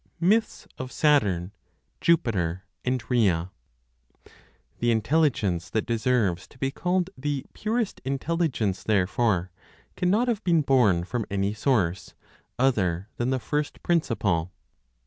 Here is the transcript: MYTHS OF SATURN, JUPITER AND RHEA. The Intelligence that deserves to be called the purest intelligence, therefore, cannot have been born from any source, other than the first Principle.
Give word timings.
MYTHS 0.19 0.67
OF 0.79 0.91
SATURN, 0.91 1.51
JUPITER 2.01 2.63
AND 2.83 3.03
RHEA. 3.11 3.51
The 4.79 4.89
Intelligence 4.89 5.69
that 5.69 5.85
deserves 5.85 6.47
to 6.47 6.57
be 6.57 6.71
called 6.71 7.11
the 7.15 7.45
purest 7.53 8.01
intelligence, 8.03 8.81
therefore, 8.83 9.51
cannot 9.95 10.27
have 10.27 10.43
been 10.43 10.61
born 10.61 11.03
from 11.03 11.27
any 11.29 11.53
source, 11.53 12.15
other 12.57 13.09
than 13.17 13.29
the 13.29 13.37
first 13.37 13.83
Principle. 13.83 14.51